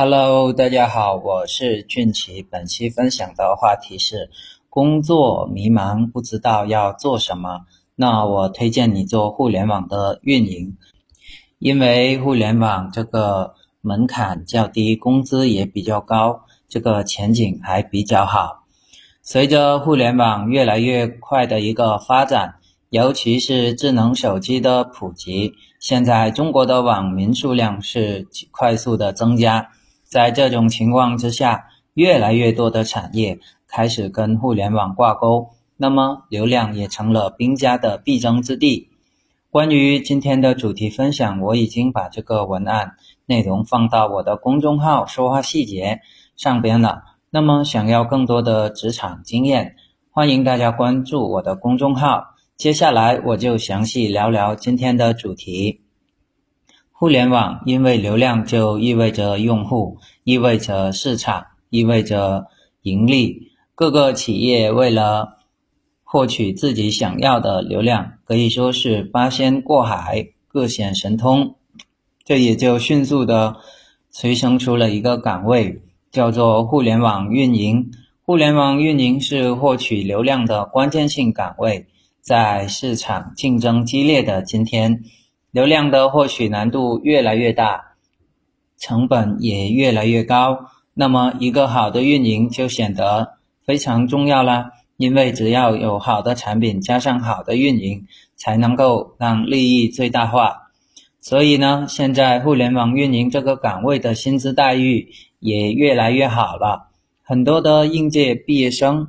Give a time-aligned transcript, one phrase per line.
[0.00, 2.40] Hello，大家好，我是俊奇。
[2.40, 4.30] 本期分享的话题是
[4.70, 7.62] 工作迷茫，不知道要做什么。
[7.96, 10.76] 那我推荐你做互联网的运营，
[11.58, 18.66] 因为互联网这个门槛较低，工资也比较高，这个前景还比较好。
[19.20, 29.70] 随着互联网越来越快的一个发展，尤其是智能手机的普及，现在中国的网民数量是快速的增加。
[30.08, 38.88] 在这种情况之下，越来越多的产业开始跟互联网挂钩，那么流量也成了兵家的必争之地。
[39.50, 42.92] 关于今天的主题分享，我已经把这个文案
[43.26, 46.00] 内容放到我的公众号“说话细节”
[46.36, 47.02] 上边了。
[47.28, 49.76] 那么，想要更多的职场经验，
[50.10, 52.34] 欢迎大家关注我的公众号。
[52.56, 55.82] 接下来，我就详细聊聊今天的主题。
[57.00, 62.48] 互联网因为流量就意味着用户，意味着市场，意味着
[62.82, 63.52] 盈利。
[63.76, 65.36] 各个企业为了
[66.02, 71.54] 获取自己想要的流量，可以说是八仙过海，各显神通。
[72.24, 73.58] 这也就迅速的
[74.10, 77.92] 催生出了一个岗位，叫做互联网运营。
[78.26, 81.86] 互联网运营是获取流量的关键性岗位，
[82.20, 85.04] 在市场竞争激烈的今天。
[85.58, 87.96] 流量的获取难度越来越大，
[88.78, 94.70] 成本也越来越高，那么一个好的运营就显得非常重要啦。
[94.96, 98.06] 因为只要有好的产品加上好的运营，
[98.36, 100.70] 才能够让利益最大化。
[101.20, 106.90] 所以呢，现在互联网运营这个岗位的薪资待遇也越来越好了，
[107.24, 109.08] 很多的应届毕业生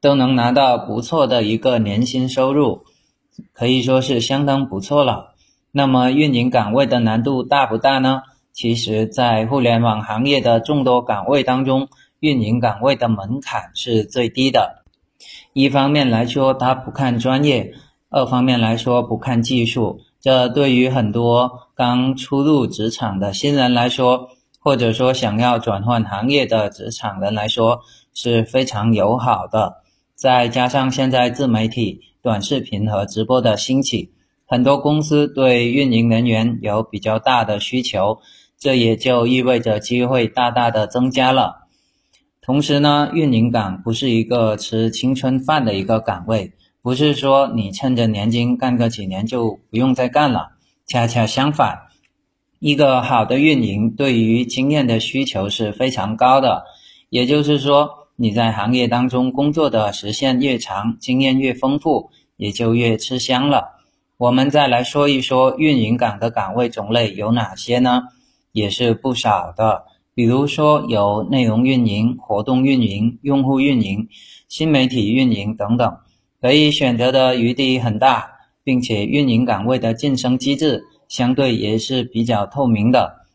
[0.00, 2.84] 都能拿到不错的一个年薪收入，
[3.52, 5.31] 可以说是相当不错了。
[5.74, 8.22] 那么运营岗位的难度大不大呢？
[8.52, 11.88] 其实，在互联网行业的众多岗位当中，
[12.20, 14.84] 运营岗位的门槛是最低的。
[15.54, 17.72] 一方面来说，它不看专业；
[18.10, 20.00] 二方面来说，不看技术。
[20.20, 24.28] 这对于很多刚初入职场的新人来说，
[24.60, 27.80] 或者说想要转换行业的职场人来说，
[28.12, 29.78] 是非常友好的。
[30.14, 34.12] 再加上现在自媒体、短视频和直播的兴起。
[34.46, 38.20] 很多公司对运营人员有比较大的需求，
[38.58, 41.68] 这也就意味着机会大大的增加了。
[42.40, 50.48] 同时呢，运营岗不是一个吃青春饭的一个岗位，不是说你趁着年轻干个几年就不用再干了。
[50.84, 51.78] 恰恰相反，
[52.58, 56.64] 一个好的运营对于经验的需求是非常高的。
[57.08, 63.81] 也就是说，你在行业当中工作的时限越长，经验越丰富，也就越吃香了。
[64.22, 68.02] 我们再来说一说运营岗的岗位种类有哪些呢？
[68.52, 69.82] 也是不少的，
[70.14, 74.06] 比如说有内容运营、活动运营、用户运营、
[74.46, 75.96] 新媒体运营等等，
[76.40, 78.30] 可以选择的余地很大，
[78.62, 83.26] 并且运营岗位的晋升机制相对也是比较透明的，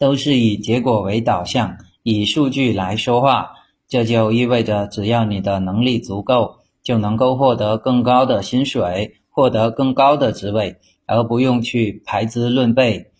[0.00, 3.52] 都是以结果为导向，以数据来说话。
[3.86, 9.14] 这就意味着，只要你的能力足够，就能够获得更高的薪水。
[9.38, 13.12] 获得更高的职位，而不用去排资论辈。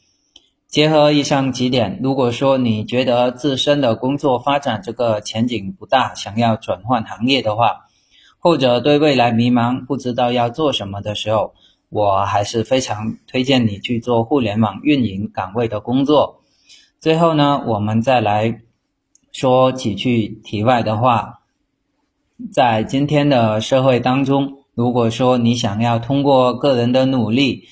[0.66, 7.86] 结合以上几点，如果说你觉得自身的工作发展这个前景不大，想要转换行业的话，
[8.40, 11.54] 或者对未来迷茫，不知道要做什么的时候，
[11.88, 16.42] 我还是非常推荐你去做互联网运营岗位的工作。
[16.98, 18.62] 最后呢，我们再来
[19.30, 21.42] 说几句题外的话，
[22.52, 24.57] 在今天的社会当中。
[24.78, 27.64] 如果说你想要通过个人的努力，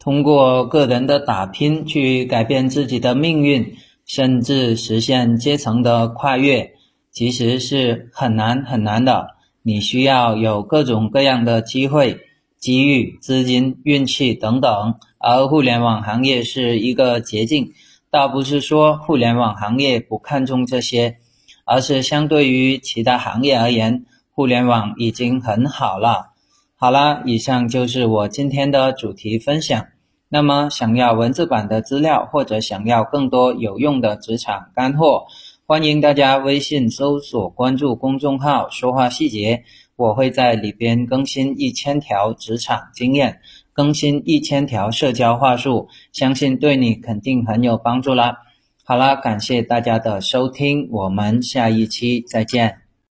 [0.00, 6.72] 通过个人的打拼去改变自己的命运，甚至实现阶层的跨越，
[7.12, 9.28] 其实是很难很难的。
[9.62, 12.18] 你需要有各种各样的机会、
[12.58, 17.70] 机遇、资金、运气等等，而互联网行业是一个捷径。
[18.10, 21.18] 倒不是说互联网行业不看重这些，
[21.64, 24.04] 而是相对于其他行业而言。
[24.38, 26.28] 互联网已经很好了。
[26.76, 29.86] 好了，以上就是我今天的主题分享。
[30.28, 35.24] 那么，想要文字版的资料或者想要更多有用的职场干货，
[35.66, 39.64] 欢迎大家微信搜索关注公众号“说话细节”，
[39.98, 43.40] 我会在里边更新一千条职场经验，
[43.72, 48.36] 更新一千条社交话术，相信对你肯定很有帮助啦。
[48.84, 52.87] 好了，感谢大家的收听，我们下一期再见。